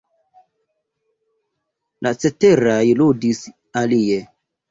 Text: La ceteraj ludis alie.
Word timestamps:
La 2.07 2.13
ceteraj 2.23 2.81
ludis 3.01 3.45
alie. 3.83 4.19